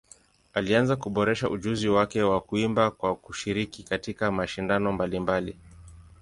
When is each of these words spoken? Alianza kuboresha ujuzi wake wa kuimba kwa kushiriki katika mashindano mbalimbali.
Alianza 0.53 0.95
kuboresha 0.95 1.49
ujuzi 1.49 1.89
wake 1.89 2.21
wa 2.23 2.41
kuimba 2.41 2.91
kwa 2.91 3.15
kushiriki 3.15 3.83
katika 3.83 4.31
mashindano 4.31 4.91
mbalimbali. 4.91 5.57